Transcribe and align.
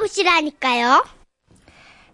찾아보시라니까요. 0.00 1.04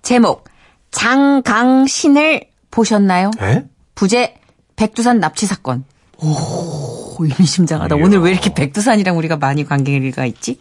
제목 0.02 0.44
장강신을 0.90 2.42
보셨나요? 2.70 3.30
에? 3.40 3.64
부제 3.94 4.34
백두산 4.76 5.20
납치 5.20 5.46
사건. 5.46 5.84
오, 6.18 7.16
의미심장하다. 7.18 7.96
오늘 7.96 8.18
왜 8.20 8.30
이렇게 8.30 8.52
백두산이랑 8.54 9.16
우리가 9.18 9.36
많이 9.36 9.64
관계가 9.64 10.24
있지? 10.26 10.58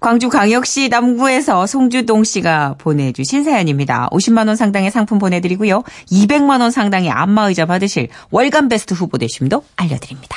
광주 0.00 0.28
광역시 0.28 0.88
남구에서 0.88 1.66
송주동 1.66 2.24
씨가 2.24 2.76
보내주신 2.78 3.44
사연입니다. 3.44 4.08
50만 4.10 4.46
원 4.46 4.56
상당의 4.56 4.90
상품 4.90 5.18
보내드리고요. 5.18 5.82
200만 6.10 6.60
원 6.60 6.70
상당의 6.70 7.10
안마의자 7.10 7.66
받으실 7.66 8.08
월간 8.30 8.68
베스트 8.68 8.94
후보 8.94 9.18
되심도 9.18 9.64
알려드립니다. 9.76 10.36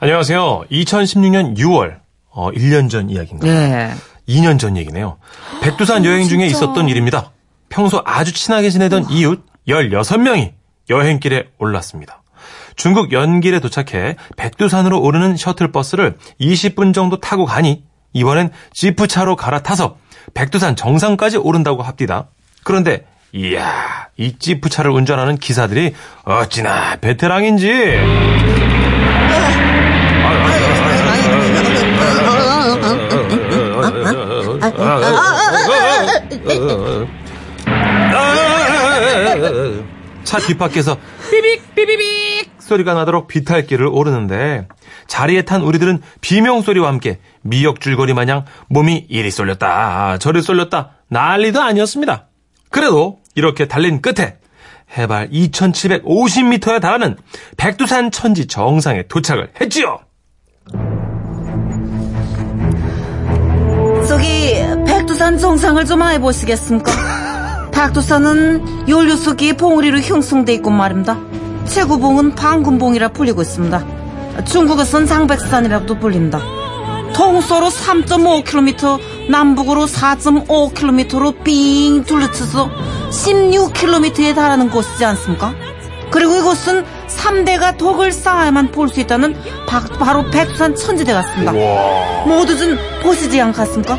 안녕하세요. 0.00 0.64
2016년 0.70 1.56
6월, 1.58 1.98
어, 2.30 2.50
1년 2.52 2.88
전 2.88 3.10
이야기인가요? 3.10 3.52
네. 3.52 3.90
2년 4.28 4.58
전 4.58 4.76
얘기네요. 4.76 5.18
백두산 5.62 6.04
여행 6.04 6.28
중에 6.28 6.46
있었던 6.46 6.88
일입니다. 6.88 7.32
평소 7.68 8.02
아주 8.04 8.32
친하게 8.32 8.70
지내던 8.70 9.10
이웃 9.10 9.44
16명이 9.66 10.52
여행길에 10.90 11.48
올랐습니다. 11.58 12.22
중국 12.76 13.12
연길에 13.12 13.60
도착해 13.60 14.16
백두산으로 14.36 15.00
오르는 15.00 15.36
셔틀버스를 15.36 16.16
20분 16.40 16.94
정도 16.94 17.18
타고 17.20 17.44
가니 17.44 17.82
이번엔 18.12 18.50
지프차로 18.72 19.36
갈아타서 19.36 19.96
백두산 20.34 20.76
정상까지 20.76 21.38
오른다고 21.38 21.82
합디다. 21.82 22.28
그런데 22.64 23.04
이야 23.32 24.08
이 24.16 24.38
지프차를 24.38 24.90
운전하는 24.90 25.36
기사들이 25.36 25.94
어찌나 26.24 26.96
베테랑인지 26.96 27.68
차 40.24 40.38
뒷바퀴에서 40.38 40.98
삐빅 41.30 41.74
삐비빅 41.74 42.50
소리가 42.58 42.94
나도록 42.94 43.28
비탈길을 43.28 43.86
오르는데 43.86 44.68
자리에 45.06 45.42
탄 45.42 45.62
우리들은 45.62 46.02
비명 46.20 46.60
소리와 46.60 46.88
함께 46.88 47.18
미역줄거리 47.42 48.12
마냥 48.12 48.44
몸이 48.68 49.06
이리 49.08 49.30
쏠렸다 49.30 50.18
저리 50.18 50.42
쏠렸다 50.42 50.90
난리도 51.08 51.62
아니었습니다. 51.62 52.26
그래도 52.70 53.20
이렇게 53.34 53.66
달린 53.66 54.02
끝에 54.02 54.36
해발 54.96 55.30
2750m에 55.30 56.80
달하는 56.80 57.16
백두산 57.56 58.10
천지 58.10 58.46
정상에 58.46 59.04
도착을 59.04 59.52
했지요. 59.60 60.00
저기 64.18 64.52
백두산 64.84 65.38
정상을 65.38 65.84
좀 65.84 66.02
해보시겠습니까? 66.02 67.70
백두산은 67.70 68.88
연료석이 68.88 69.52
봉우리로 69.52 70.00
형성돼 70.00 70.54
있고 70.54 70.70
말입니다. 70.70 71.16
최고봉은 71.66 72.34
방금봉이라 72.34 73.08
불리고 73.10 73.42
있습니다. 73.42 74.44
중국에선 74.44 75.06
장백산이라고도 75.06 76.00
불립니다. 76.00 76.40
동서로 77.14 77.68
3.5km, 77.68 79.30
남북으로 79.30 79.86
4.5km로 79.86 81.44
삥 81.44 82.02
둘러쳐서 82.04 82.70
16km에 83.10 84.34
달하는 84.34 84.68
곳이지 84.68 85.04
않습니까? 85.04 85.54
그리고 86.10 86.34
이곳은 86.34 86.84
3대가 87.06 87.76
덕을 87.76 88.10
쌓아야만 88.10 88.72
볼 88.72 88.88
수 88.88 89.00
있다는 89.00 89.36
바, 89.68 89.80
바로 89.98 90.28
백두산 90.30 90.74
천지대 90.74 91.12
같습니다. 91.12 91.52
모두 92.26 92.56
좀 92.58 92.76
보시지 93.02 93.40
않겠습니까? 93.40 93.98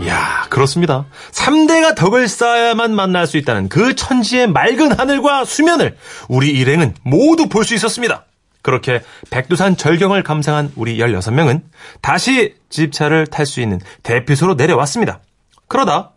이야, 0.00 0.46
그렇습니다. 0.48 1.06
3대가 1.32 1.96
덕을 1.96 2.28
쌓아야만 2.28 2.94
만날 2.94 3.26
수 3.26 3.36
있다는 3.36 3.68
그 3.68 3.96
천지의 3.96 4.46
맑은 4.48 4.92
하늘과 4.98 5.44
수면을 5.44 5.96
우리 6.28 6.50
일행은 6.50 6.94
모두 7.02 7.48
볼 7.48 7.64
수 7.64 7.74
있었습니다. 7.74 8.24
그렇게 8.62 9.02
백두산 9.30 9.76
절경을 9.76 10.22
감상한 10.22 10.70
우리 10.76 10.98
16명은 10.98 11.62
다시 12.00 12.54
집차를 12.70 13.26
탈 13.26 13.44
수 13.46 13.60
있는 13.60 13.80
대피소로 14.02 14.54
내려왔습니다. 14.54 15.20
그러다 15.68 16.12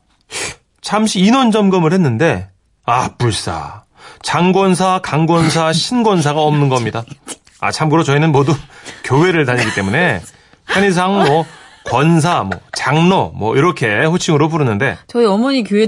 잠시 0.82 1.20
인원 1.22 1.52
점검을 1.52 1.92
했는데 1.94 2.50
아, 2.86 3.10
불사. 3.18 3.84
장권사, 4.24 5.00
강권사, 5.04 5.72
신권사가 5.74 6.40
없는 6.42 6.70
겁니다. 6.70 7.04
아, 7.62 7.72
참고로 7.72 8.04
저희는 8.04 8.32
모두 8.32 8.54
교회를 9.06 9.46
다니기 9.46 9.74
때문에 9.74 10.22
편의상 10.68 11.26
뭐 11.26 11.46
권사, 11.86 12.44
뭐 12.44 12.60
장로, 12.74 13.32
뭐 13.36 13.56
이렇게 13.56 14.04
호칭으로 14.04 14.50
부르는데 14.50 14.98
저희 15.08 15.26
어머니 15.26 15.64
교회 15.64 15.88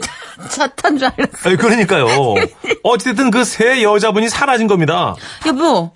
차탄 0.49 0.97
줄 0.97 1.07
알았어요. 1.07 1.57
그러니까요. 1.57 2.07
어쨌든 2.83 3.29
그 3.31 3.43
세 3.43 3.83
여자분이 3.83 4.29
사라진 4.29 4.67
겁니다. 4.67 5.15
여보, 5.45 5.91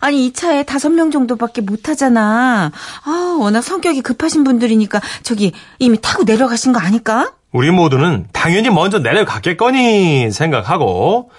아니 0.00 0.26
이 0.26 0.32
차에 0.32 0.62
다섯 0.64 0.88
명 0.90 1.10
정도밖에 1.10 1.60
못 1.60 1.82
타잖아. 1.82 2.72
아, 3.04 3.36
워낙 3.38 3.60
성격이 3.62 4.00
급하신 4.02 4.44
분들이니까 4.44 5.00
저기 5.22 5.52
이미 5.78 5.98
타고 6.00 6.24
내려가신 6.24 6.72
거 6.72 6.78
아닐까? 6.80 7.32
우리 7.52 7.70
모두는 7.70 8.26
당연히 8.32 8.68
먼저 8.70 8.98
내려갔겠거니 8.98 10.30
생각하고 10.30 11.30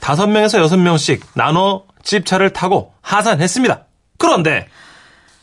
다섯 0.00 0.26
명에서 0.26 0.58
여섯 0.58 0.76
명씩 0.76 1.24
나눠 1.34 1.84
집차를 2.04 2.52
타고 2.52 2.92
하산했습니다. 3.02 3.84
그런데 4.18 4.68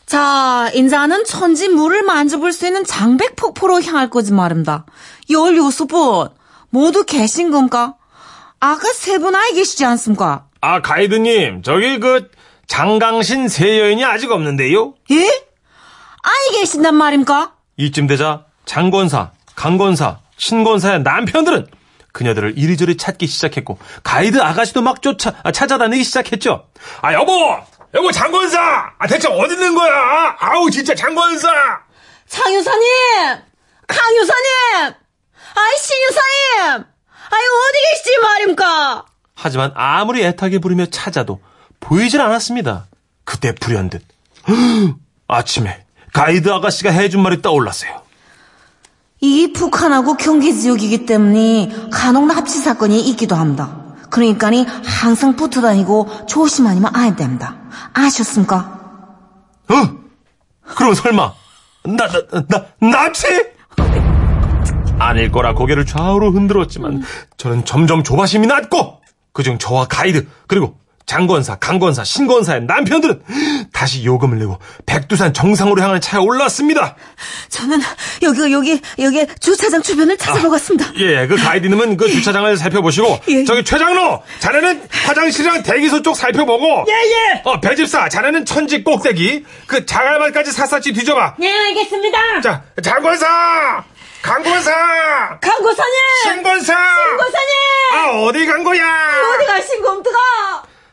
자, 0.06 0.70
인자는 0.74 1.24
천지 1.24 1.68
물을 1.68 2.02
만져볼 2.02 2.52
수 2.52 2.66
있는 2.66 2.84
장백 2.84 3.36
폭포로 3.36 3.82
향할 3.82 4.10
거지 4.10 4.32
말입니다. 4.32 4.84
열여섯 5.30 5.88
분 5.88 6.28
모두 6.70 7.04
계신 7.04 7.50
건가? 7.50 7.94
아까 8.60 8.92
세 8.92 9.18
분 9.18 9.34
아이 9.34 9.52
계시지 9.54 9.84
않습니까? 9.84 10.46
아 10.60 10.80
가이드님 10.80 11.62
저기 11.62 11.98
그 11.98 12.30
장강신 12.66 13.48
세 13.48 13.80
여인이 13.80 14.04
아직 14.04 14.30
없는데요. 14.30 14.94
예? 15.10 15.16
아이 16.22 16.56
계신단 16.60 16.94
말입니까? 16.94 17.54
이쯤 17.76 18.06
되자 18.06 18.44
장권사, 18.64 19.32
강권사, 19.56 20.20
신권사의 20.36 21.02
남편들은 21.02 21.66
그녀들을 22.12 22.54
이리저리 22.56 22.96
찾기 22.96 23.26
시작했고 23.26 23.78
가이드 24.02 24.40
아가씨도 24.40 24.82
막 24.82 25.02
쫓아 25.02 25.32
아, 25.42 25.50
찾아다니기 25.52 26.04
시작했죠. 26.04 26.66
아 27.00 27.12
여보, 27.14 27.58
여보 27.94 28.12
장권사, 28.12 28.60
아 28.98 29.06
대체 29.06 29.28
어디 29.28 29.54
있는 29.54 29.74
거야? 29.74 30.36
아우 30.38 30.70
진짜 30.70 30.94
장권사. 30.94 31.48
장유사님! 32.28 32.88
강유사님! 33.86 34.94
아이, 35.54 35.76
신유사님! 35.78 36.84
아이, 37.30 37.40
어디 37.40 37.90
계시지 37.90 38.18
말입니까? 38.22 39.04
하지만 39.34 39.72
아무리 39.74 40.24
애타게 40.24 40.58
부르며 40.58 40.86
찾아도 40.86 41.40
보이질 41.80 42.20
않았습니다. 42.20 42.86
그때 43.24 43.54
불현듯 43.54 44.02
아침에 45.28 45.84
가이드 46.12 46.50
아가씨가 46.50 46.90
해준 46.90 47.22
말이 47.22 47.42
떠올랐어요. 47.42 48.02
이 49.22 49.52
북한하고 49.52 50.16
경계 50.16 50.52
지역이기 50.52 51.06
때문에 51.06 51.70
간혹 51.92 52.26
납치 52.26 52.58
사건이 52.58 53.00
있기도 53.10 53.36
합니다. 53.36 53.78
그러니까니 54.10 54.66
항상 54.84 55.36
붙어 55.36 55.60
다니고 55.60 56.26
조심 56.26 56.66
하니만 56.66 56.94
아야 56.94 57.14
됩니다. 57.14 57.56
아셨습니까? 57.94 58.80
어? 59.68 59.74
그럼 60.74 60.94
설마 60.94 61.32
나, 61.84 62.08
나, 62.08 62.42
나, 62.48 62.66
납치? 62.80 63.28
아닐 64.98 65.30
거라 65.30 65.54
고개를 65.54 65.86
좌우로 65.86 66.32
흔들었지만 66.32 67.02
저는 67.36 67.64
점점 67.64 68.02
조바심이 68.02 68.48
났고 68.48 69.02
그중 69.32 69.58
저와 69.58 69.86
가이드 69.86 70.26
그리고 70.48 70.76
장권사, 71.06 71.56
강권사, 71.56 72.04
신권사의 72.04 72.62
남편들은 72.64 73.22
다시 73.72 74.04
요금을 74.04 74.38
내고 74.38 74.58
백두산 74.86 75.32
정상으로 75.34 75.80
향하는 75.82 76.00
차에 76.00 76.20
올랐습니다. 76.20 76.96
저는 77.48 77.80
여기 78.22 78.52
여기 78.52 78.80
여기 78.98 79.26
주차장 79.40 79.82
주변을 79.82 80.16
찾아보겠습니다. 80.16 80.92
예, 80.96 81.26
그 81.26 81.36
가이드님은 81.36 81.96
그 81.96 82.08
주차장을 82.08 82.56
살펴보시고 82.56 83.20
예. 83.28 83.44
저기 83.44 83.64
최장로 83.64 84.22
자네는 84.38 84.88
화장실이랑 84.90 85.62
대기소 85.62 86.02
쪽 86.02 86.16
살펴보고 86.16 86.86
예예. 86.88 87.42
어 87.44 87.60
배집사 87.60 88.08
자네는 88.08 88.44
천지 88.44 88.82
꼭대기 88.84 89.44
그 89.66 89.84
자갈말까지 89.84 90.52
샅샅이 90.52 90.92
뒤져봐. 90.92 91.34
네 91.38 91.50
알겠습니다. 91.68 92.40
자 92.42 92.62
장권사, 92.82 93.84
강권사, 94.22 95.38
강고사님. 95.40 95.94
신권사. 96.24 96.74
강고사님. 96.74 97.52
아 97.94 98.10
어디 98.22 98.46
간 98.46 98.62
거야? 98.64 98.82
어디 99.36 99.46
가신 99.46 99.82
겁니까? 99.82 100.10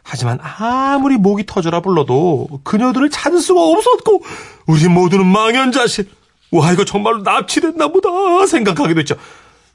하지만 0.09 0.39
아무리 0.41 1.17
목이 1.17 1.45
터져라 1.45 1.81
불러도 1.81 2.61
그녀들을 2.63 3.11
찾을 3.11 3.39
수가 3.39 3.61
없었고 3.61 4.23
우리 4.65 4.88
모두는 4.88 5.25
망연자실. 5.27 6.09
와 6.51 6.71
이거 6.71 6.83
정말로 6.83 7.19
납치됐나 7.19 7.89
보다 7.89 8.09
생각하기도 8.47 9.00
했죠. 9.01 9.15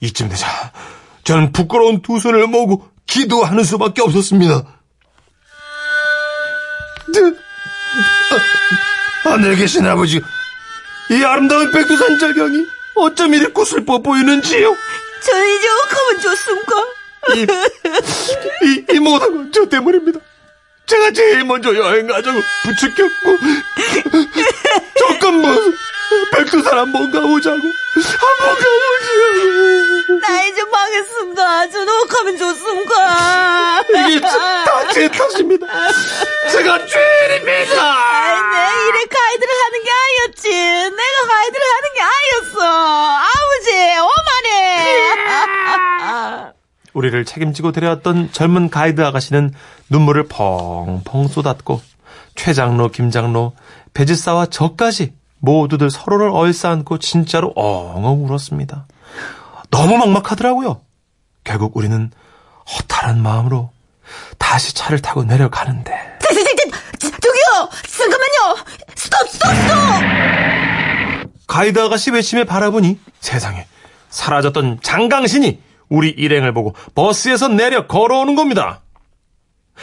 이쯤 0.01 0.29
되자 0.29 0.49
저는 1.23 1.53
부끄러운 1.53 2.03
두 2.03 2.19
손을 2.19 2.49
모으고 2.49 2.89
기도하는 3.07 3.63
수밖에 3.63 4.03
없었습니다. 4.03 4.65
하늘에 9.23 9.55
계신 9.55 9.87
아버지 9.87 10.21
이 11.11 11.25
아름다운 11.25 11.71
백두산 11.71 12.19
절경이 12.19 12.67
어쩜 12.97 13.35
이리 13.35 13.47
슬퍼 13.65 13.99
보이는지요? 13.99 14.77
저 15.23 15.47
이제 15.47 15.69
어가면 15.69 16.23
좋습니까? 16.23 17.04
이, 17.35 17.47
이, 18.67 18.85
이 18.95 18.99
모든 19.01 19.35
건 19.35 19.51
저 19.53 19.65
때문입니다. 19.69 20.21
제가 20.87 21.11
제일 21.13 21.45
먼저 21.45 21.75
여행 21.75 22.07
가자고 22.07 22.39
부추겼고 22.65 23.39
조금 24.99 25.41
뭐 25.41 25.55
백두산 26.33 26.79
한번 26.79 27.11
가보자고 27.11 27.57
한번 27.57 28.55
가보자고 28.57 30.21
나 30.21 30.45
이제 30.45 30.63
망했습니다. 30.65 31.69
저 31.71 31.81
어가면 31.83 32.37
좋습니까? 32.37 33.85
이게 33.89 34.21
다제 34.21 35.09
탓입니다. 35.09 35.67
제가 36.53 36.85
죄인입니다. 36.87 37.83
아이, 37.83 38.37
내 38.43 38.57
일에 38.89 39.05
가이드를 39.07 39.53
하는 39.65 39.83
게 39.83 39.91
아니었지. 39.91 40.49
내가 40.51 41.27
가이드를 41.29 41.65
하는 41.75 41.87
게 41.95 42.01
아니었어. 42.03 42.59
아버지, 43.17 43.69
오만해. 44.01 44.53
우리를 46.95 47.25
책임지고 47.25 47.73
데려왔던 47.73 48.31
젊은 48.33 48.71
가이드 48.71 49.03
아가씨는 49.03 49.53
눈물을 49.91 50.29
펑펑 50.29 51.29
쏟았고 51.29 51.83
최장로, 52.37 52.89
김장로, 52.89 53.53
배지사와 53.93 54.47
저까지 54.47 55.13
모두들 55.39 55.91
서로를 55.91 56.31
얼싸안고 56.31 56.99
진짜로 56.99 57.53
엉엉 57.55 58.25
울었습니다. 58.25 58.87
너무 59.71 59.99
막막하더라고요. 59.99 60.81
결국 61.43 61.77
우리는 61.77 62.11
허탈한 62.73 63.21
마음으로 63.21 63.71
다시 64.39 64.75
차를 64.75 65.03
타고 65.03 65.25
내려가는데 65.25 66.19
저, 66.21 66.35
저, 66.35 66.41
저, 66.41 66.55
저, 66.99 67.11
저기요! 67.11 67.69
잠깐만요! 67.87 68.65
스톱, 68.95 69.29
스톱, 69.29 69.55
스톱! 69.55 69.77
가이드 71.47 71.79
아가씨 71.81 72.11
외침에 72.11 72.45
바라보니 72.45 72.99
세상에 73.21 73.67
사라졌던 74.11 74.79
장강신이 74.83 75.61
우리 75.95 76.11
일행을 76.11 76.53
보고 76.53 76.75
버스에서 76.95 77.49
내려 77.49 77.87
걸어오는 77.87 78.35
겁니다. 78.35 78.81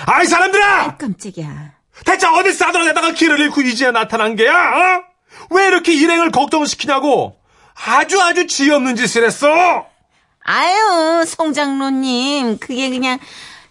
아이 0.06 0.25
사람들아! 0.25 0.98
깜짝이야. 0.98 1.72
대체 2.06 2.28
어디 2.28 2.52
싸돌아내다가 2.54 3.12
길을 3.13 3.40
잃고 3.40 3.62
이제 3.62 3.92
나타난 3.92 4.36
게야? 4.36 4.54
어? 4.54 5.04
왜 5.52 5.68
이렇게 5.68 5.94
일행을 5.94 6.31
걱정시키냐고? 6.31 7.38
아주 7.86 8.22
아주 8.22 8.48
지없는 8.48 8.96
짓을 8.96 9.24
했어. 9.25 9.86
아유, 10.44 11.24
송장로님. 11.25 12.57
그게 12.60 12.90
그냥 12.90 13.19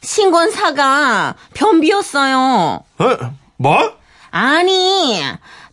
신권사가 0.02 1.34
변비였어요. 1.54 2.84
어? 2.98 3.16
뭐? 3.56 3.98
아니, 4.30 5.22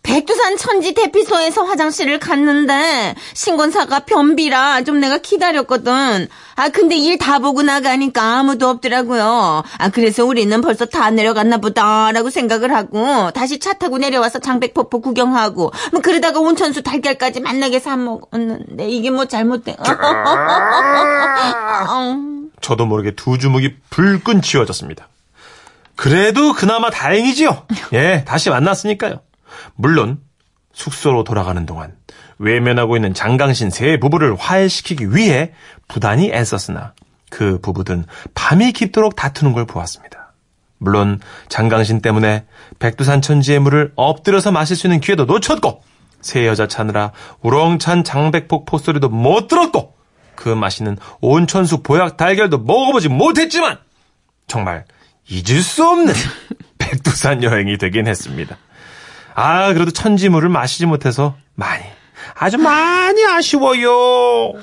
백두산 0.08 0.56
천지 0.56 0.94
대피소에서 0.94 1.64
화장실을 1.66 2.18
갔는데 2.20 3.14
신권사가 3.34 4.00
변비라 4.06 4.82
좀 4.84 5.02
내가 5.02 5.18
기다렸거든. 5.18 6.30
아 6.56 6.70
근데 6.70 6.96
일 6.96 7.18
다 7.18 7.40
보고 7.40 7.62
나가니까 7.62 8.22
아무도 8.38 8.70
없더라고요. 8.70 9.64
아 9.78 9.90
그래서 9.90 10.24
우리는 10.24 10.62
벌써 10.62 10.86
다 10.86 11.10
내려갔나 11.10 11.58
보다라고 11.58 12.30
생각을 12.30 12.74
하고 12.74 13.32
다시 13.32 13.60
차 13.60 13.74
타고 13.74 13.98
내려와서 13.98 14.40
장백폭포 14.40 15.02
구경하고 15.02 15.74
뭐 15.92 16.02
그러다가 16.02 16.40
온천수 16.40 16.84
달걀까지 16.84 17.42
만나게 17.42 17.80
사 17.80 17.98
먹었는데 17.98 18.88
이게 18.88 19.10
뭐 19.10 19.26
잘못된. 19.26 19.76
저도 22.62 22.86
모르게 22.86 23.12
두 23.12 23.38
주먹이 23.38 23.76
불끈 23.90 24.42
쥐어졌습니다. 24.42 25.10
그래도 25.96 26.54
그나마 26.54 26.90
다행이지요. 26.92 27.66
예, 27.94 28.24
다시 28.26 28.50
만났으니까요. 28.50 29.20
물론 29.76 30.20
숙소로 30.74 31.24
돌아가는 31.24 31.66
동안 31.66 31.96
외면하고 32.38 32.96
있는 32.96 33.14
장강신 33.14 33.70
세 33.70 33.98
부부를 33.98 34.36
화해시키기 34.36 35.16
위해 35.16 35.54
부단히 35.88 36.32
애썼으나 36.32 36.94
그 37.30 37.60
부부들은 37.62 38.06
밤이 38.34 38.72
깊도록 38.72 39.16
다투는 39.16 39.54
걸 39.54 39.66
보았습니다. 39.66 40.34
물론 40.78 41.20
장강신 41.50 42.02
때문에 42.02 42.46
백두산 42.80 43.22
천지의 43.22 43.60
물을 43.60 43.92
엎드려서 43.96 44.52
마실 44.52 44.76
수 44.76 44.88
있는 44.88 45.00
기회도 45.00 45.26
놓쳤고 45.26 45.84
새 46.22 46.46
여자 46.46 46.68
차느라 46.68 47.12
우렁찬 47.42 48.04
장백폭 48.04 48.66
포 48.66 48.78
소리도 48.78 49.10
못 49.10 49.48
들었고 49.48 49.96
그 50.36 50.50
맛있는 50.50 50.98
온천수 51.20 51.82
보약 51.82 52.18
달걀도 52.18 52.60
먹어보지 52.60 53.10
못했지만 53.10 53.80
정말 54.46 54.86
잊을 55.28 55.62
수 55.62 55.86
없는 55.86 56.14
백두산 56.78 57.44
여행이 57.44 57.78
되긴 57.78 58.08
했습니다. 58.08 58.58
아, 59.40 59.72
그래도 59.72 59.92
천지물을 59.92 60.50
마시지 60.50 60.88
못해서 60.88 61.36
많이, 61.54 61.84
아주 62.34 62.58
많이 62.58 63.24
아쉬워요. 63.24 64.54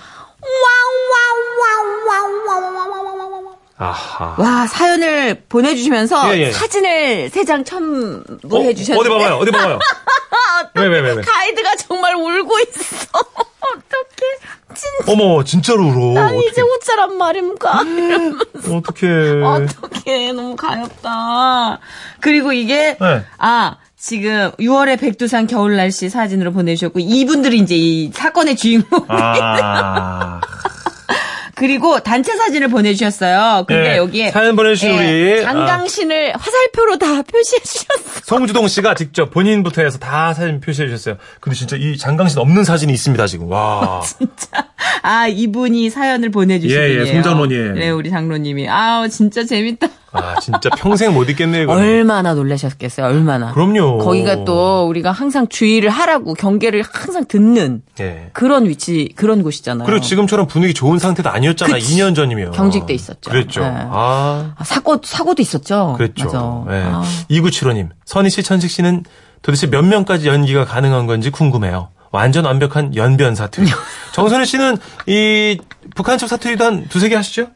아하. 3.77 4.35
와 4.39 4.67
사연을 4.67 5.43
보내주시면서 5.49 6.37
예, 6.37 6.41
예. 6.43 6.53
사진을 6.53 7.31
세 7.31 7.45
장 7.45 7.65
첨부해 7.65 8.75
주셨는데 8.75 8.95
어디 9.01 9.09
봐봐요, 9.09 9.37
어디 9.37 9.51
봐봐요. 9.53 9.79
왜, 10.75 10.87
왜, 10.89 11.01
왜, 11.01 11.13
왜? 11.13 11.23
가이드가 11.23 11.77
정말 11.77 12.15
울고 12.17 12.59
있어. 12.61 13.07
어떡해. 13.65 14.75
진짜 14.75 15.13
어머, 15.13 15.45
진짜로 15.45 15.85
울어. 15.85 16.21
난 16.21 16.37
이제 16.37 16.61
웃자란 16.63 17.17
말입니까? 17.17 17.83
이러면서. 17.83 18.77
어떡해. 18.77 19.43
어떡해. 19.45 20.33
너무 20.33 20.57
가엽다. 20.57 21.79
그리고 22.21 22.53
이게, 22.53 22.97
네. 23.01 23.25
아, 23.39 23.77
지금 24.07 24.51
6월의 24.61 25.01
백두산 25.01 25.47
겨울 25.47 25.77
날씨 25.77 26.11
사진으로 26.11 26.53
보내주셨고, 26.53 27.01
이분들이 27.01 27.57
이제 27.59 27.75
이 27.75 28.11
사건의 28.13 28.55
주인공. 28.55 29.03
아. 29.09 30.43
그리고 31.57 32.01
단체 32.01 32.37
사진을 32.37 32.69
보내주셨어요. 32.69 33.65
근데 33.67 33.91
네, 33.93 33.97
여기에. 33.97 34.31
사연 34.33 34.57
보내주신 34.57 34.91
예, 34.91 34.97
우리, 35.37 35.41
아. 35.47 35.53
장강신을 35.53 36.35
화살표로 36.37 36.99
다 36.99 37.23
표시해 37.25 37.63
주셨어. 37.63 38.21
송주동 38.25 38.69
씨가 38.69 38.95
직접 38.95 39.31
본인부터 39.31 39.81
해서 39.81 39.99
다 39.99 40.35
사진 40.35 40.61
표시해 40.61 40.87
주셨어요. 40.89 41.17
근데 41.41 41.57
진짜 41.57 41.77
이 41.77 41.97
장강신 41.97 42.39
없는 42.41 42.65
사진이 42.65 42.93
있습니다, 42.93 43.27
지금. 43.27 43.51
와. 43.51 44.03
진짜. 44.05 44.69
아, 45.01 45.29
이분이 45.29 45.89
사연을 45.89 46.31
보내주신 46.31 46.77
예, 46.77 46.91
예, 46.91 46.97
분이에요. 46.99 47.15
송장로님. 47.15 47.75
네, 47.77 47.89
우리 47.89 48.11
장로님이. 48.11 48.69
아우, 48.69 49.09
진짜 49.09 49.47
재밌다. 49.47 49.89
아, 50.15 50.39
진짜 50.41 50.71
평생 50.71 51.13
못 51.13 51.29
잊겠네요, 51.29 51.65
이거. 51.65 51.73
얼마나 51.73 52.35
놀라셨겠어요, 52.35 53.07
얼마나. 53.07 53.53
그럼요. 53.53 53.99
거기가 53.99 54.45
또 54.45 54.87
우리가 54.89 55.11
항상 55.11 55.49
주의를 55.49 55.91
하라고 55.91 56.35
경계를 56.35 56.85
항상 56.91 57.25
듣는 57.27 57.83
예. 58.01 58.31
그런 58.33 58.69
위치, 58.69 59.13
그런 59.17 59.43
곳이잖아요. 59.43 59.87
그리고 59.87 60.01
지금처럼 60.01 60.47
분위기 60.47 60.73
좋은 60.73 60.99
상태도 60.99 61.29
아니었잖아. 61.31 61.75
그치. 61.75 61.97
2년 61.97 62.15
전이면. 62.15 62.53
경직돼 62.53 62.95
있었죠. 62.95 63.31
그랬죠. 63.31 63.61
네. 63.63 63.67
아, 63.69 64.55
아, 64.57 64.65
사고, 64.65 65.01
사고도 65.03 65.43
있었죠. 65.43 65.95
그랬죠. 65.97 66.67
예. 66.71 66.75
아, 66.87 67.03
2975님, 67.31 67.89
선희 68.05 68.31
씨, 68.31 68.43
천식 68.43 68.71
씨는 68.71 69.03
도대체 69.43 69.67
몇 69.67 69.85
명까지 69.85 70.29
연기가 70.29 70.65
가능한 70.65 71.07
건지 71.07 71.31
궁금해요. 71.31 71.89
완전 72.13 72.45
완벽한 72.45 72.95
연변 72.95 73.35
사투리. 73.35 73.69
정선희 74.15 74.47
씨는 74.47 74.79
이 75.09 75.59
북한 75.97 76.17
쪽 76.17 76.29
사투리도 76.29 76.65
한 76.65 76.89
두세 76.89 77.09
개 77.09 77.17
하시죠? 77.17 77.49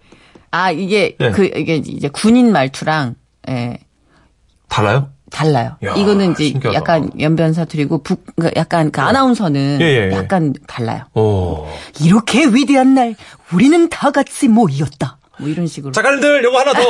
아, 0.50 0.70
이게, 0.70 1.16
네. 1.18 1.30
그, 1.30 1.44
이게 1.44 1.76
이제 1.76 2.08
군인 2.08 2.52
말투랑, 2.52 3.14
예, 3.48 3.78
달라요? 4.68 5.10
달라요. 5.30 5.76
야, 5.84 5.94
이거는 5.94 6.32
이제 6.32 6.44
신기하다. 6.44 6.74
약간 6.74 7.10
연변 7.20 7.52
사투리고, 7.52 8.02
북, 8.02 8.24
그러니까 8.36 8.58
약간 8.60 8.90
그 8.90 9.00
아나운서는 9.00 9.78
예, 9.80 9.84
예, 9.84 10.10
예. 10.10 10.16
약간 10.16 10.54
달라요. 10.66 11.04
오. 11.14 11.66
이렇게 12.02 12.46
위대한 12.46 12.94
날, 12.94 13.14
우리는 13.52 13.88
다 13.90 14.10
같이 14.10 14.48
모였다. 14.48 15.18
뭐 15.38 15.48
이런 15.48 15.66
식으로. 15.66 15.92
작가님들 15.92 16.42
요거 16.44 16.58
하나 16.58 16.72
더. 16.72 16.80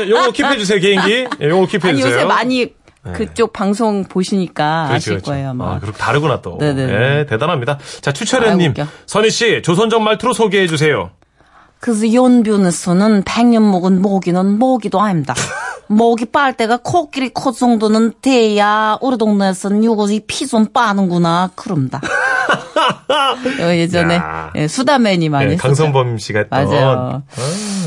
예, 0.00 0.08
요거 0.08 0.32
킵해 0.32 0.58
주세요, 0.58 0.78
개인기. 0.78 1.26
예, 1.40 1.48
요거 1.48 1.66
킵해 1.66 1.96
주세요. 1.96 2.14
요새 2.14 2.24
많이 2.24 2.74
그쪽 3.12 3.52
방송 3.52 4.04
보시니까 4.04 4.86
그렇지, 4.88 4.96
아실 4.96 5.12
그렇지. 5.14 5.30
거예요, 5.30 5.50
아마. 5.50 5.74
아, 5.74 5.78
그렇게 5.80 5.98
다르구나 5.98 6.40
또. 6.40 6.56
네네네. 6.60 6.92
예, 7.20 7.26
대단합니다. 7.26 7.78
자, 8.00 8.12
추철현님, 8.12 8.60
아유, 8.60 8.70
웃겨. 8.70 8.86
선희 9.06 9.30
씨, 9.30 9.62
조선족 9.62 10.02
말투로 10.02 10.32
소개해 10.32 10.66
주세요. 10.66 11.10
그래서 11.84 12.14
연변에서는 12.14 13.24
백년 13.26 13.70
먹은 13.70 14.00
모기는 14.00 14.58
모기도 14.58 15.02
아닙니다. 15.02 15.34
모기 15.86 16.24
빨대가 16.24 16.78
코끼리 16.78 17.28
코 17.34 17.52
정도는 17.52 18.14
돼야 18.22 18.96
우리 19.02 19.18
동네에서는 19.18 19.84
이것이 19.84 20.24
피좀 20.26 20.72
빠는구나 20.72 21.50
그럽니다. 21.54 22.00
어, 23.60 23.66
예전에 23.74 24.14
야. 24.14 24.50
예, 24.56 24.66
수다맨이 24.66 25.28
많이 25.28 25.44
예, 25.44 25.50
했었죠. 25.50 25.62
강성범 25.62 26.16
씨가. 26.16 26.44
맞아요. 26.48 27.22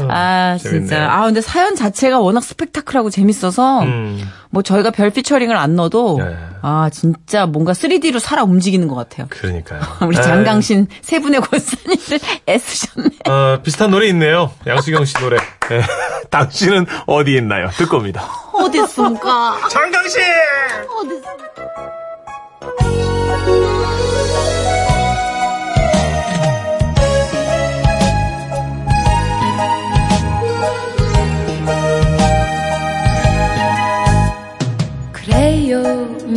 아 0.09 0.59
재밌네. 0.61 0.79
진짜 0.85 1.11
아 1.11 1.25
근데 1.25 1.41
사연 1.41 1.75
자체가 1.75 2.19
워낙 2.19 2.43
스펙타클하고 2.43 3.09
재밌어서 3.09 3.81
음. 3.81 4.21
뭐 4.49 4.63
저희가 4.63 4.91
별 4.91 5.09
피처링을 5.09 5.55
안 5.55 5.75
넣어도 5.75 6.19
예. 6.21 6.37
아 6.61 6.89
진짜 6.91 7.45
뭔가 7.45 7.73
3D로 7.73 8.19
살아 8.19 8.43
움직이는 8.43 8.87
것 8.87 8.95
같아요. 8.95 9.27
그러니까요. 9.29 9.81
우리 10.07 10.17
에, 10.17 10.21
장강신 10.21 10.87
세 11.01 11.19
분의 11.19 11.41
권사님들 11.41 12.19
애쓰셨네. 12.47 13.09
어, 13.27 13.61
비슷한 13.61 13.91
노래 13.91 14.07
있네요. 14.07 14.51
양수경 14.65 15.05
씨 15.05 15.13
노래. 15.19 15.37
예. 15.71 15.81
당신은 16.29 16.85
어디 17.05 17.35
있나요? 17.35 17.69
듣 17.77 17.87
겁니다. 17.87 18.23
어디 18.53 18.79
있습니까? 18.81 19.57
장강신! 19.69 20.21
어디 20.99 21.15
있습니까? 21.15 21.96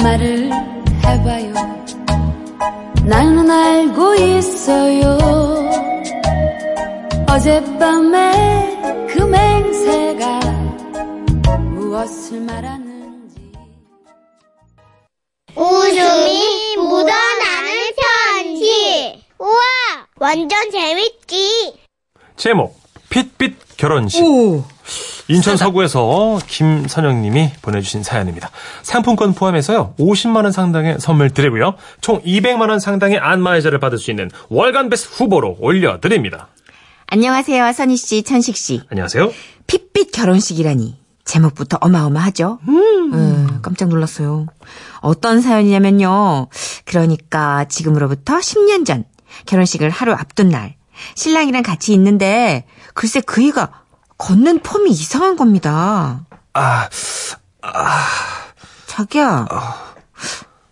말을 0.02 0.50
해봐요 1.04 1.52
나는 3.04 3.50
알고 3.50 4.14
있어요 4.14 5.18
어젯밤에 7.28 9.06
그 9.08 9.22
맹세가 9.22 10.40
무엇을 11.74 12.40
말하는지 12.40 13.52
웃음이 15.56 16.76
묻어나는 16.76 17.90
편지. 17.96 19.22
우와, 19.38 19.50
완전 20.16 20.70
재밌지. 20.70 21.74
제목 22.36 22.78
핏빛 23.10 23.76
결혼식 23.76 24.22
오. 24.24 24.62
인천 25.30 25.56
서구에서 25.56 26.40
김선영님이 26.48 27.52
보내주신 27.62 28.02
사연입니다. 28.02 28.50
상품권 28.82 29.32
포함해서요 29.32 29.94
50만 29.96 30.42
원 30.42 30.50
상당의 30.50 30.96
선물 30.98 31.30
드리고요 31.30 31.74
총 32.00 32.20
200만 32.22 32.68
원 32.68 32.80
상당의 32.80 33.18
안마의자를 33.18 33.78
받을 33.78 33.96
수 33.96 34.10
있는 34.10 34.28
월간 34.48 34.88
베스트 34.90 35.14
후보로 35.14 35.58
올려드립니다. 35.60 36.48
안녕하세요, 37.06 37.72
선희 37.72 37.96
씨, 37.96 38.22
천식 38.24 38.56
씨. 38.56 38.82
안녕하세요. 38.90 39.32
핏빛 39.68 40.10
결혼식이라니. 40.12 40.98
제목부터 41.24 41.78
어마어마하죠? 41.80 42.58
음, 42.68 43.60
깜짝 43.62 43.88
놀랐어요. 43.88 44.46
어떤 45.00 45.40
사연이냐면요. 45.40 46.48
그러니까 46.84 47.66
지금으로부터 47.66 48.38
10년 48.38 48.84
전 48.84 49.04
결혼식을 49.46 49.90
하루 49.90 50.12
앞둔 50.12 50.48
날 50.48 50.74
신랑이랑 51.14 51.62
같이 51.62 51.92
있는데 51.92 52.64
글쎄 52.94 53.20
그이가 53.20 53.79
걷는 54.20 54.60
폼이 54.62 54.90
이상한 54.90 55.34
겁니다. 55.36 56.20
아 56.52 56.88
자기야. 58.86 59.46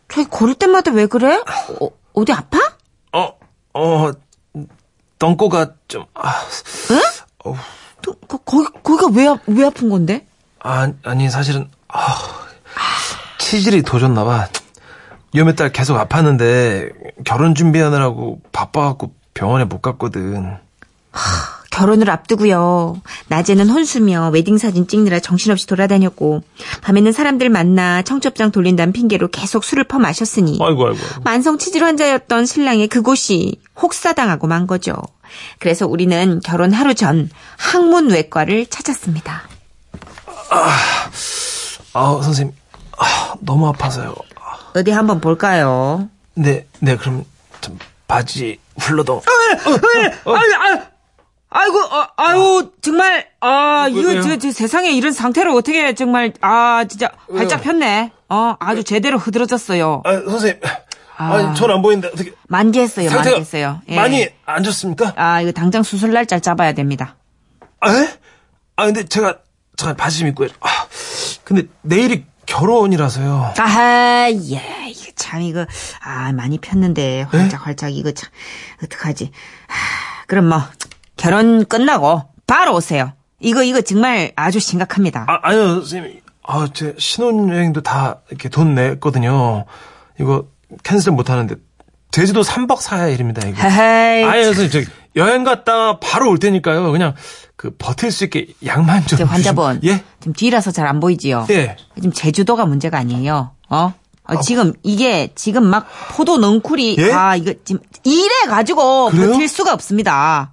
자기 0.08 0.28
걸을 0.28 0.54
때마다 0.54 0.90
왜 0.92 1.06
그래? 1.06 1.36
어, 1.80 1.88
어디 2.12 2.32
아파? 2.32 2.58
어, 3.12 3.32
어, 3.74 4.10
똥꼬가 5.18 5.72
좀, 5.88 6.04
아, 6.14 6.32
또, 8.02 8.14
거, 8.14 8.38
거기, 8.38 8.68
거기가 8.82 9.06
왜, 9.12 9.28
아- 9.28 9.38
왜 9.46 9.64
아픈 9.66 9.88
건데? 9.90 10.26
아, 10.60 10.92
아니, 11.04 11.28
사실은, 11.30 11.70
아, 11.88 12.06
치질이 13.38 13.82
도졌나봐. 13.82 14.48
요 15.36 15.44
몇 15.44 15.56
달 15.56 15.72
계속 15.72 15.96
아팠는데, 15.96 17.24
결혼 17.24 17.54
준비하느라고 17.54 18.40
바빠갖고 18.52 19.12
병원에 19.34 19.64
못 19.64 19.80
갔거든. 19.82 20.58
결혼을 21.78 22.10
앞두고요. 22.10 23.00
낮에는 23.28 23.68
혼수며 23.70 24.30
웨딩 24.32 24.58
사진 24.58 24.88
찍느라 24.88 25.20
정신없이 25.20 25.68
돌아다녔고 25.68 26.42
밤에는 26.82 27.12
사람들 27.12 27.50
만나 27.50 28.02
청첩장 28.02 28.50
돌린다는 28.50 28.92
핑계로 28.92 29.28
계속 29.28 29.62
술을 29.62 29.84
퍼 29.84 30.00
마셨으니 30.00 30.58
아이고, 30.60 30.88
아이고, 30.88 30.98
아이고. 31.00 31.20
만성 31.22 31.56
치질 31.56 31.84
환자였던 31.84 32.46
신랑의 32.46 32.88
그곳이 32.88 33.60
혹사당하고 33.80 34.48
만 34.48 34.66
거죠. 34.66 34.94
그래서 35.60 35.86
우리는 35.86 36.40
결혼 36.44 36.72
하루 36.72 36.94
전 36.94 37.30
항문 37.56 38.10
외과를 38.10 38.66
찾았습니다. 38.66 39.42
아, 40.50 42.20
선생님, 42.22 42.54
아, 42.98 43.34
너무 43.40 43.68
아파서요. 43.68 44.16
어디 44.74 44.90
한번 44.90 45.20
볼까요? 45.20 46.08
네, 46.34 46.66
네, 46.80 46.96
그럼, 46.96 47.24
좀, 47.60 47.78
바지, 48.08 48.58
훌러덩. 48.78 49.20
아 50.24 50.97
이고, 51.50 51.78
아, 51.90 52.08
아유, 52.16 52.70
정말, 52.82 53.26
아, 53.40 53.88
왜, 53.92 54.02
왜요? 54.02 54.22
저, 54.22 54.36
저 54.36 54.52
세상에 54.52 54.90
이런 54.90 55.12
상태로 55.12 55.54
어떻게 55.54 55.94
정말, 55.94 56.32
아, 56.42 56.84
진짜 56.88 57.10
활짝 57.32 57.62
폈네. 57.62 58.12
어, 58.28 58.54
아주 58.60 58.84
제대로 58.84 59.18
흐드러졌어요. 59.18 60.02
아, 60.04 60.12
선생님. 60.12 60.60
아. 61.16 61.32
아니, 61.34 61.56
전안 61.56 61.80
보이는데, 61.80 62.08
어떻게. 62.08 62.32
만개했어요, 62.48 63.10
만개했어요. 63.10 63.80
예. 63.88 63.96
많이 63.96 64.28
안 64.44 64.62
좋습니까? 64.62 65.14
아, 65.16 65.40
이거 65.40 65.50
당장 65.52 65.82
수술 65.82 66.12
날짜 66.12 66.38
잡아야 66.38 66.74
됩니다. 66.74 67.16
아, 67.80 67.92
에? 67.92 68.08
아, 68.76 68.84
근데 68.84 69.04
제가, 69.06 69.38
잠깐 69.76 69.96
바지 69.96 70.18
좀 70.18 70.28
입고, 70.28 70.44
해. 70.44 70.48
아, 70.60 70.68
근데 71.44 71.62
내일이 71.80 72.24
결혼이라서요. 72.44 73.54
아하, 73.58 74.30
예, 74.30 74.88
이거 74.90 75.12
참, 75.16 75.40
이거, 75.40 75.66
아, 76.00 76.30
많이 76.32 76.58
폈는데, 76.58 77.22
활짝, 77.22 77.66
활짝, 77.66 77.94
이거 77.94 78.12
참, 78.12 78.30
어떡하지. 78.84 79.32
아, 79.68 80.24
그럼 80.26 80.48
뭐, 80.50 80.62
결혼 81.18 81.64
끝나고, 81.66 82.22
바로 82.46 82.74
오세요. 82.74 83.12
이거, 83.40 83.62
이거 83.62 83.80
정말 83.82 84.32
아주 84.36 84.58
심각합니다. 84.60 85.26
아, 85.28 85.38
아니요, 85.42 85.74
선생님. 85.80 86.20
아, 86.44 86.66
제 86.72 86.94
신혼여행도 86.98 87.82
다 87.82 88.20
이렇게 88.30 88.48
돈 88.48 88.74
냈거든요. 88.74 89.66
이거 90.18 90.46
캔슬 90.82 91.12
못 91.12 91.28
하는데. 91.28 91.54
제주도 92.10 92.40
3박 92.40 92.78
4일입니다, 92.78 93.46
이거. 93.46 93.60
아니, 94.24 94.44
선생님, 94.44 94.70
저 94.70 94.90
여행 95.16 95.44
갔다 95.44 95.98
바로 95.98 96.30
올 96.30 96.38
테니까요. 96.38 96.90
그냥 96.90 97.14
그 97.56 97.70
버틸 97.76 98.10
수 98.10 98.24
있게 98.24 98.46
약만 98.64 99.04
좀. 99.06 99.18
저 99.18 99.24
환자분. 99.24 99.80
예? 99.84 100.02
지금 100.20 100.32
뒤라서 100.32 100.70
잘 100.70 100.86
안 100.86 101.00
보이지요? 101.00 101.46
예. 101.50 101.76
지금 101.96 102.12
제주도가 102.12 102.64
문제가 102.64 102.98
아니에요. 102.98 103.50
어? 103.68 103.92
어, 104.24 104.40
지금 104.40 104.72
이게 104.82 105.32
지금 105.34 105.64
막 105.64 105.86
포도 106.16 106.36
넝쿨이 106.38 106.96
예? 106.98 107.12
아 107.12 107.34
이거 107.36 107.52
지금 107.64 107.80
이래 108.04 108.46
가지고? 108.48 109.10
버틸 109.10 109.48
수가 109.48 109.72
없습니다. 109.72 110.52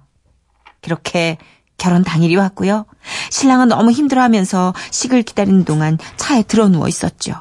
그렇게 0.86 1.36
결혼 1.78 2.04
당일이 2.04 2.36
왔고요. 2.36 2.86
신랑은 3.30 3.68
너무 3.68 3.90
힘들어하면서 3.90 4.72
식을 4.92 5.24
기다리는 5.24 5.64
동안 5.64 5.98
차에 6.16 6.44
들어 6.44 6.68
누워 6.68 6.86
있었죠. 6.86 7.32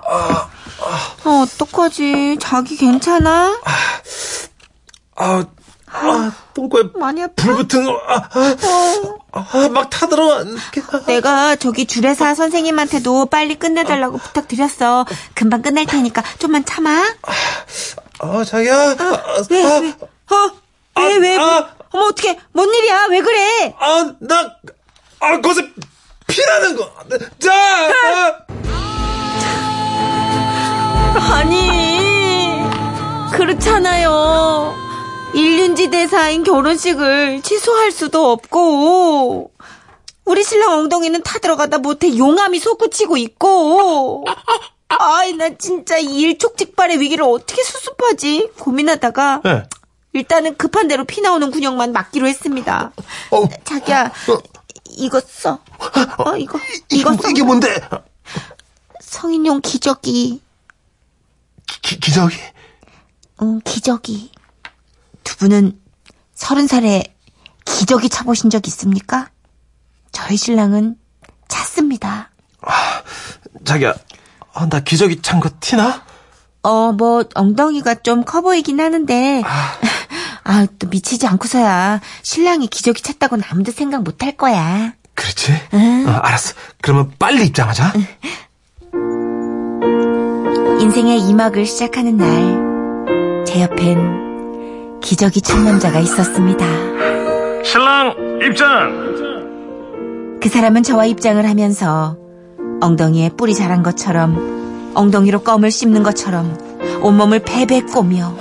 어, 1.24 1.30
어떡하지? 1.44 2.38
자기 2.42 2.76
괜찮아? 2.76 3.62
아, 5.16 5.46
아, 5.88 6.32
똥꼬에 6.56 6.84
많이 6.96 7.22
아파? 7.22 7.34
불 7.36 7.56
붙은 7.56 7.86
거, 7.86 7.92
아, 8.08 8.30
아, 9.32 9.48
아, 9.54 9.70
막 9.70 9.90
타들어와. 9.92 10.44
내가 11.06 11.56
저기 11.56 11.86
주례사 11.86 12.34
선생님한테도 12.34 13.28
빨리 13.28 13.56
끝내달라고 13.56 14.18
부탁드렸어. 14.18 15.06
금방 15.36 15.62
끝날 15.62 15.86
테니까 15.86 16.24
좀만 16.40 16.66
참아. 16.66 17.16
아, 18.20 18.44
자기야. 18.44 18.76
아, 18.76 19.24
왜, 19.52 19.64
아, 19.64 19.80
왜? 19.80 19.90
어? 19.92 20.52
왜, 20.98 21.18
왜? 21.18 21.38
아. 21.38 21.75
어머, 21.96 22.08
어떡해. 22.08 22.38
뭔 22.52 22.74
일이야? 22.74 23.08
왜 23.10 23.22
그래? 23.22 23.74
아, 23.80 24.14
나, 24.20 24.54
아, 25.22 25.40
거기서 25.40 25.62
피나는 26.28 26.76
거. 26.76 26.92
자, 27.40 27.54
아. 27.54 28.46
아니, 31.36 32.62
그렇잖아요. 33.32 34.76
일륜지 35.34 35.90
대사인 35.90 36.44
결혼식을 36.44 37.42
취소할 37.42 37.92
수도 37.92 38.30
없고, 38.32 39.52
우리 40.26 40.44
신랑 40.44 40.74
엉덩이는 40.74 41.24
타 41.24 41.40
들어가다 41.40 41.78
못해 41.78 42.18
용암이 42.18 42.60
솟구치고 42.60 43.16
있고, 43.18 44.26
아이, 44.90 45.34
나 45.34 45.50
진짜 45.58 45.98
이 45.98 46.20
일촉즉발의 46.20 47.00
위기를 47.00 47.24
어떻게 47.24 47.64
수습하지? 47.64 48.50
고민하다가, 48.60 49.42
네. 49.46 49.64
일단은 50.20 50.56
급한 50.56 50.88
대로 50.88 51.04
피 51.04 51.20
나오는 51.22 51.52
군역만 51.52 51.92
맡기로 51.92 52.26
했습니다. 52.28 52.92
어. 53.32 53.44
자기야, 53.66 54.12
이거 54.98 55.20
써. 55.20 55.60
어, 56.18 56.38
이거, 56.38 56.58
이거 56.90 57.14
써. 57.18 57.30
이게 57.30 57.44
뭔데? 57.44 57.68
성인용 59.02 59.60
기저귀. 59.62 60.42
기, 61.82 62.00
기저귀? 62.00 62.38
응, 63.42 63.60
기저귀. 63.66 64.32
두 65.26 65.36
분은 65.38 65.80
서른 66.34 66.68
살에 66.68 67.04
기저귀 67.66 68.08
차보신 68.10 68.50
적 68.50 68.68
있습니까? 68.68 69.30
저희 70.14 70.38
신랑은 70.38 70.96
찼습니다. 71.50 72.32
자기야, 73.66 73.94
아, 74.54 74.70
나 74.70 74.80
기저귀 74.80 75.22
찬 75.22 75.42
거 75.42 75.50
티나? 75.60 76.06
어, 76.64 76.92
뭐, 76.94 77.24
엉덩이가 77.36 77.96
좀 77.96 78.24
커 78.24 78.42
보이긴 78.42 78.80
하는데, 78.80 79.42
아, 79.46 79.78
또 80.80 80.88
미치지 80.90 81.26
않고서야 81.28 82.02
신랑이 82.22 82.68
기저귀 82.68 83.02
찼다고는 83.02 83.44
아무도 83.50 83.72
생각 83.72 84.04
못 84.04 84.22
할 84.24 84.38
거야. 84.38 84.94
그렇지? 85.16 85.52
어, 86.08 86.10
알았어. 86.24 86.54
그러면 86.82 87.12
빨리 87.18 87.46
입장하자. 87.48 87.94
인생의 90.80 91.22
이막을 91.22 91.66
시작하는 91.66 92.18
날, 92.18 93.44
제 93.46 93.62
옆엔 93.62 95.00
기저귀 95.02 95.42
찬 95.42 95.64
남자가 95.66 96.00
있었습니다. 96.00 96.66
신랑 97.64 98.14
입장! 98.46 99.06
그 100.42 100.50
사람은 100.50 100.84
저와 100.84 101.06
입장을 101.06 101.44
하면서 101.48 102.18
엉덩이에 102.82 103.30
뿔이 103.30 103.56
자란 103.56 103.82
것처럼 103.84 104.92
엉덩이로 104.94 105.42
껌을 105.44 105.72
씹는 105.72 106.04
것처럼 106.04 106.58
온몸을 107.02 107.40
베베 107.40 107.82
꼬며 107.82 108.36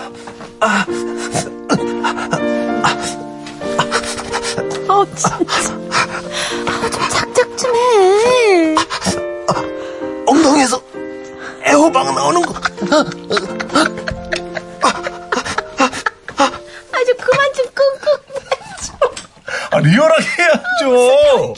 어 4.89 5.05
진짜 5.15 5.37
아, 5.37 6.91
좀 6.91 7.09
작작 7.11 7.57
좀 7.59 7.75
해 7.75 8.75
엉덩이에서 10.27 10.81
애호박 11.67 12.15
나오는 12.15 12.41
거. 12.43 12.55
아주 16.93 17.15
그만 17.21 17.53
좀 17.55 17.67
끙끙. 17.75 18.13
아, 19.71 19.79
리얼하게 19.81 20.25
해야죠. 20.39 21.55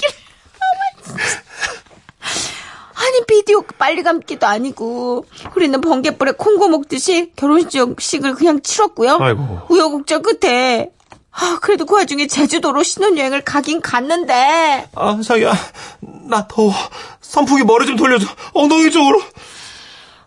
아니 2.95 3.25
비디오 3.29 3.63
빨리 3.79 4.03
감기도 4.03 4.47
아니고 4.47 5.27
우리는 5.55 5.81
번개불에 5.81 6.33
콩고 6.33 6.69
먹듯이 6.69 7.33
결혼식을 7.37 8.35
그냥 8.37 8.61
치렀고요. 8.63 9.19
아이고. 9.21 9.61
우여곡절 9.69 10.23
끝에 10.23 10.91
아, 11.39 11.59
그래도 11.61 11.85
그 11.85 11.95
와중에 11.97 12.27
제주도로 12.27 12.83
신혼여행을 12.83 13.43
가긴 13.45 13.81
갔는데 13.83 14.89
아, 14.95 15.21
자기야. 15.23 15.53
나 16.01 16.47
더워. 16.49 16.73
선풍기 17.21 17.63
머리 17.65 17.87
좀 17.87 17.97
돌려줘. 17.97 18.27
엉덩이 18.55 18.91
쪽으로. 18.91 19.21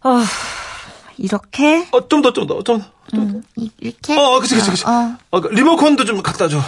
어, 0.04 0.20
이렇게 1.18 1.88
어, 1.92 2.08
좀 2.08 2.22
더, 2.22 2.32
좀 2.32 2.46
더, 2.48 2.62
좀 2.63 2.80
더. 2.80 2.86
이- 3.56 3.72
이렇게 3.80 4.16
어, 4.18 4.36
어, 4.36 4.39
그치, 4.39 4.56
그치, 4.56 4.70
그치. 4.70 4.86
어, 4.86 5.18
어, 5.32 5.42
그 5.42 5.48
리모컨도 5.48 6.06
좀 6.06 6.22
갖다 6.22 6.48
줘. 6.48 6.60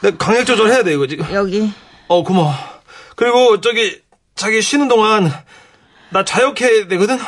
내가 0.00 0.16
강약 0.16 0.46
조절해야 0.46 0.82
돼, 0.82 0.94
이거 0.94 1.06
지금. 1.06 1.26
여기 1.32 1.70
어, 2.08 2.22
고마워. 2.24 2.52
그리고 3.14 3.60
저기, 3.60 4.00
자기 4.34 4.62
쉬는 4.62 4.88
동안 4.88 5.32
나 6.10 6.24
자역해야 6.24 6.88
되거든? 6.88 7.18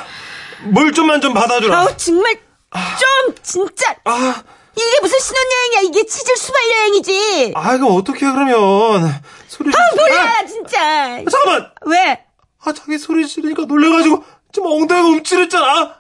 물 0.65 0.93
좀만 0.93 1.21
좀 1.21 1.35
받아주라. 1.35 1.79
아우 1.79 1.97
정말 1.97 2.35
좀 2.73 3.35
진짜 3.43 3.95
아, 4.05 4.43
이게 4.83 5.01
무슨 5.01 5.19
신혼여행이야 5.19 5.81
이게 5.89 6.07
치질 6.07 6.37
수발 6.37 6.63
여행이지 6.71 7.53
아, 7.57 7.77
그럼 7.77 7.97
어떻게 7.97 8.27
해, 8.27 8.31
그러면. 8.31 9.21
소리 9.49 9.71
좀. 9.71 9.81
뭐야 9.97 10.47
진짜 10.47 10.81
아, 10.81 11.25
잠깐만! 11.31 11.71
왜 11.87 12.25
아, 12.65 12.73
자기 12.73 12.99
소리 12.99 13.27
지르니까 13.27 13.65
놀래가지고, 13.67 14.25
지금 14.53 14.71
엉덩이가 14.71 15.09
움찔했잖아. 15.09 15.95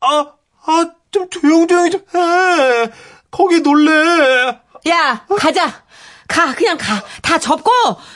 아, 0.00 0.26
아, 0.66 0.86
좀 1.10 1.28
조용조용히 1.30 1.90
좀 1.90 2.00
해. 2.14 2.90
거기 3.30 3.60
놀래. 3.60 4.60
야, 4.88 5.26
가자. 5.38 5.82
가, 6.28 6.54
그냥 6.54 6.76
가. 6.78 7.02
다 7.22 7.38
접고, 7.38 7.70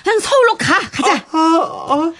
그냥 0.04 0.20
서울로 0.20 0.56
가. 0.56 0.78
가자. 0.90 1.24
아, 1.32 1.86
아. 1.88 2.12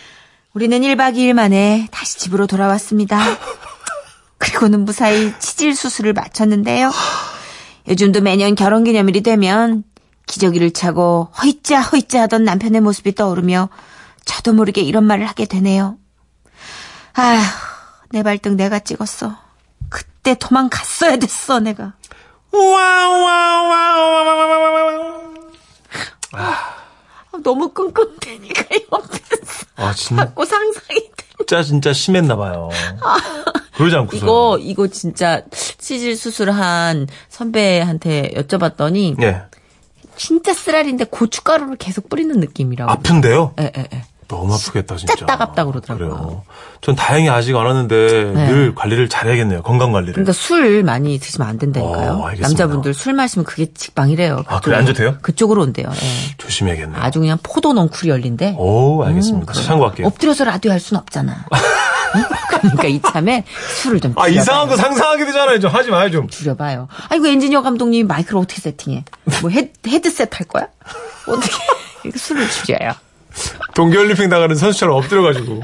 우리는 0.54 0.80
1박 0.80 1.14
2일 1.16 1.34
만에 1.34 1.88
다시 1.90 2.18
집으로 2.18 2.46
돌아왔습니다. 2.46 3.18
그리고는 4.38 4.84
무사히 4.86 5.32
치질 5.38 5.74
수술을 5.76 6.14
마쳤는데요. 6.14 6.90
요즘도 7.88 8.20
매년 8.20 8.54
결혼 8.54 8.84
기념일이 8.84 9.22
되면 9.22 9.84
기저귀를 10.26 10.72
차고 10.72 11.30
허이짜 11.42 11.80
허이짜 11.80 12.22
하던 12.22 12.44
남편의 12.44 12.80
모습이 12.80 13.14
떠오르며 13.14 13.68
저도 14.24 14.52
모르게 14.52 14.80
이런 14.80 15.04
말을 15.04 15.26
하게 15.26 15.46
되네요. 15.46 15.96
아휴, 17.14 17.40
내 18.10 18.22
발등 18.22 18.56
내가 18.56 18.80
찍었어. 18.80 19.38
그때 19.88 20.34
도망갔어야 20.34 21.16
됐어, 21.16 21.60
내가. 21.60 21.94
와와와와와와와. 22.52 23.76
아, 26.32 26.75
너무 27.42 27.68
끙끙대니까 27.70 28.62
옆에서 28.92 29.66
아, 29.76 29.92
자꾸 29.92 30.44
상상이 30.44 31.00
돼. 31.16 31.26
진짜, 31.38 31.62
진짜 31.62 31.92
심했나 31.92 32.36
봐요. 32.36 32.70
그러지 33.74 33.94
않고서. 33.96 34.16
이거 34.24 34.58
이거 34.60 34.86
진짜 34.88 35.42
치질 35.50 36.16
수술한 36.16 37.06
선배한테 37.28 38.30
여쭤봤더니 38.34 39.22
예. 39.22 39.42
진짜 40.16 40.54
쓰라린데 40.54 41.04
고춧가루를 41.10 41.76
계속 41.76 42.08
뿌리는 42.08 42.34
느낌이라고. 42.40 42.90
아픈데요? 42.90 43.52
예, 43.60 43.70
예, 43.76 43.86
예. 43.92 44.04
너무 44.28 44.54
아프겠다, 44.54 44.96
진짜. 44.96 45.26
따갑다 45.26 45.64
그러더라고요. 45.64 46.08
그래요. 46.08 46.42
전 46.80 46.94
다행히 46.94 47.28
아직 47.28 47.54
안 47.56 47.66
왔는데 47.66 48.32
네. 48.34 48.46
늘 48.48 48.74
관리를 48.74 49.08
잘해야겠네요. 49.08 49.62
건강 49.62 49.92
관리를. 49.92 50.14
그러니까 50.14 50.32
술 50.32 50.82
많이 50.82 51.18
드시면 51.18 51.48
안 51.48 51.58
된다니까요. 51.58 52.10
어. 52.12 52.30
남자분들 52.40 52.92
술 52.94 53.12
마시면 53.14 53.44
그게 53.44 53.72
직방이래요. 53.72 54.44
아, 54.46 54.60
그래, 54.60 54.76
안 54.76 54.86
좋대요? 54.86 55.18
그쪽으로 55.22 55.62
온대요. 55.62 55.88
예. 55.90 56.34
조심해야겠네요. 56.38 57.00
아주 57.02 57.20
그냥 57.20 57.38
포도 57.42 57.72
넝쿨이 57.72 58.10
열린데. 58.10 58.56
오, 58.58 59.02
알겠습니다. 59.04 59.52
참고할게요. 59.52 60.06
엎드려서 60.06 60.44
라디오 60.44 60.70
할 60.72 60.80
수는 60.80 61.00
없잖아. 61.00 61.46
응? 62.14 62.22
그러니까 62.60 62.84
이참에 62.88 63.44
술을 63.82 64.00
좀 64.00 64.12
아, 64.16 64.24
줄여봐요. 64.26 64.40
이상한 64.42 64.68
거 64.68 64.76
상상하게 64.76 65.26
되잖아요. 65.26 65.60
좀 65.60 65.70
하지 65.70 65.90
마요, 65.90 66.10
좀. 66.10 66.28
줄여봐요. 66.28 66.88
아이고 67.08 67.26
엔지니어 67.26 67.62
감독님이 67.62 68.04
마이크를 68.04 68.38
어떻게 68.40 68.60
세팅해? 68.60 69.04
뭐 69.42 69.50
헤, 69.50 69.70
헤드셋 69.86 70.30
할 70.38 70.46
거야? 70.46 70.66
어떻게 71.26 71.54
술을 72.16 72.48
줄여요? 72.50 72.92
동계올림픽 73.74 74.28
나가는 74.28 74.54
선수처럼 74.54 74.96
엎드려가지고. 74.96 75.60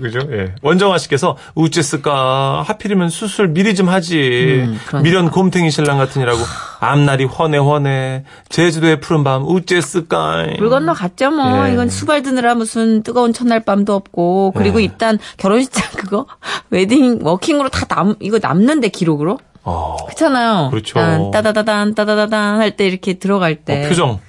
그죠? 0.00 0.20
예. 0.30 0.54
원정아 0.62 0.96
씨께서 0.98 1.36
우째쓸까 1.56 2.62
하필이면 2.66 3.08
수술 3.08 3.48
미리 3.48 3.74
좀 3.74 3.88
하지. 3.88 4.60
음, 4.64 4.78
그러니까. 4.86 5.00
미련 5.00 5.30
곰탱이 5.30 5.70
신랑 5.72 5.98
같으니라고. 5.98 6.38
앞날이 6.78 7.24
훤해 7.24 7.58
훤해. 7.58 8.24
제주도의 8.48 9.00
푸른 9.00 9.24
밤 9.24 9.44
우째쓸까. 9.44 10.46
물 10.58 10.70
건너 10.70 10.92
갔죠 10.92 11.30
뭐. 11.32 11.68
예. 11.68 11.72
이건 11.72 11.88
수발 11.88 12.22
드느라 12.22 12.54
무슨 12.54 13.02
뜨거운 13.02 13.32
첫날 13.32 13.60
밤도 13.64 13.92
없고. 13.94 14.52
그리고 14.56 14.78
예. 14.80 14.84
일단 14.84 15.18
결혼식장 15.36 15.84
그거 15.98 16.26
웨딩 16.70 17.20
워킹으로 17.22 17.68
다 17.70 17.86
남 17.88 18.14
이거 18.20 18.38
남는데 18.40 18.88
기록으로. 18.90 19.38
어, 19.64 19.96
그렇잖아요. 20.06 20.68
그렇죠. 20.70 21.30
따다다단 21.32 21.94
따다다단 21.96 22.60
할 22.60 22.76
때 22.76 22.86
이렇게 22.86 23.14
들어갈 23.14 23.56
때 23.56 23.84
어, 23.84 23.88
표정. 23.88 24.20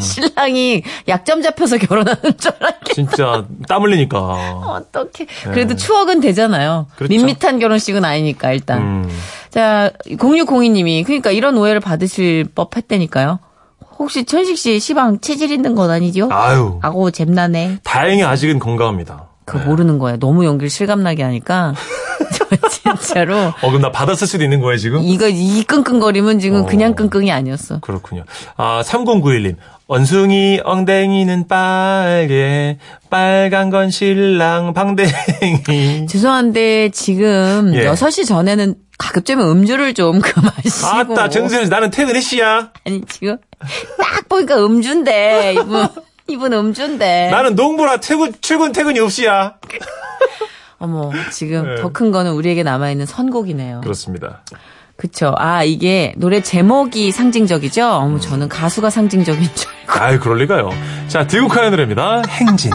신랑이 0.00 0.82
약점 1.08 1.42
잡혀서 1.42 1.78
결혼하는 1.78 2.36
줄 2.38 2.52
알았겠. 2.60 2.94
진짜 2.94 3.44
땀 3.68 3.82
흘리니까. 3.82 4.18
어떻게 4.18 5.26
그래도 5.44 5.76
추억은 5.76 6.20
되잖아요. 6.20 6.86
네. 6.90 6.96
그렇죠. 6.96 7.14
밋밋한 7.14 7.58
결혼식은 7.58 8.04
아니니까 8.04 8.52
일단. 8.52 8.78
음. 8.82 9.08
자, 9.50 9.90
0602님이 10.06 11.04
그러니까 11.04 11.30
이런 11.30 11.56
오해를 11.56 11.80
받으실 11.80 12.44
법했다니까요. 12.54 13.38
혹시 13.98 14.24
천식 14.24 14.56
씨 14.58 14.78
시방 14.78 15.20
체질 15.20 15.50
있는 15.50 15.74
건 15.74 15.90
아니죠? 15.90 16.28
아유. 16.30 16.78
아고 16.82 17.10
잼나네. 17.10 17.78
다행히 17.82 18.22
아직은 18.22 18.58
건강합니다. 18.58 19.26
그거 19.44 19.64
모르는 19.64 19.98
거예요. 19.98 20.18
너무 20.18 20.44
연기를 20.44 20.68
실감나게 20.68 21.22
하니까 21.22 21.74
저 22.34 22.37
진짜로 22.70 23.36
어, 23.36 23.68
그럼 23.68 23.80
나 23.82 23.90
받았을 23.90 24.26
수도 24.26 24.44
있는 24.44 24.60
거예요, 24.60 24.76
지금? 24.78 25.02
이거 25.02 25.28
이 25.28 25.62
끙끙거림은 25.64 26.38
지금 26.38 26.62
어. 26.62 26.66
그냥 26.66 26.94
끙끙이 26.94 27.30
아니었어. 27.32 27.80
그렇군요. 27.80 28.24
아, 28.56 28.82
3091님. 28.84 29.56
원숭이 29.90 30.60
엉덩이는 30.64 31.48
빨개, 31.48 32.76
빨간 33.08 33.70
건 33.70 33.90
신랑 33.90 34.74
방댕이. 34.74 35.08
죄송한데 36.08 36.90
지금 36.90 37.72
예. 37.74 37.86
6시 37.86 38.26
전에는 38.26 38.74
가급적이면 38.98 39.48
음주를 39.50 39.94
좀 39.94 40.20
그마시고 40.20 40.86
아따, 40.86 41.30
정선이 41.30 41.68
나는 41.70 41.90
퇴근했시야. 41.90 42.72
아니 42.86 43.00
지금 43.08 43.38
딱 43.98 44.28
보니까 44.28 44.62
음주인데 44.62 45.54
이분 45.54 45.88
이분 46.26 46.52
음주인데 46.52 47.30
나는 47.30 47.54
농부라 47.54 47.96
퇴근, 48.00 48.32
출근 48.42 48.72
퇴근이 48.72 49.00
없이야. 49.00 49.54
어머 50.78 51.10
지금 51.32 51.74
네. 51.74 51.82
더큰 51.82 52.10
거는 52.10 52.32
우리에게 52.32 52.62
남아있는 52.62 53.06
선곡이네요. 53.06 53.80
그렇습니다. 53.80 54.42
그쵸. 54.96 55.34
아 55.36 55.62
이게 55.62 56.12
노래 56.16 56.42
제목이 56.42 57.12
상징적이죠. 57.12 57.86
어머 57.86 58.18
저는 58.18 58.48
가수가 58.48 58.90
상징적인 58.90 59.42
줄 59.54 59.70
알고. 59.88 60.04
아유, 60.04 60.20
그럴 60.20 60.38
리가요. 60.38 60.70
자, 61.08 61.26
들국화의 61.26 61.70
노래입니다. 61.70 62.22
행진. 62.28 62.72